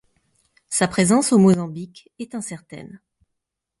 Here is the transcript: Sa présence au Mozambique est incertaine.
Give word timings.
Sa 0.67 0.87
présence 0.87 1.31
au 1.31 1.37
Mozambique 1.37 2.09
est 2.17 2.33
incertaine. 2.33 2.99